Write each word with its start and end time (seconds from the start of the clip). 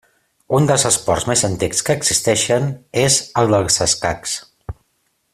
Un 0.59 0.63
dels 0.69 0.85
esports 0.89 1.25
més 1.31 1.43
antics 1.49 1.83
que 1.89 1.97
existeixen 1.99 2.65
és 3.05 3.19
el 3.43 3.53
dels 3.57 3.77
escacs. 3.89 4.35